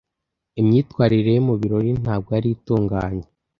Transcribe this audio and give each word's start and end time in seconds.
Imyitwarire 0.59 1.29
ye 1.35 1.41
mu 1.47 1.53
birori 1.61 1.89
ntabwo 2.03 2.29
yari 2.35 2.49
itunganye. 2.55 3.25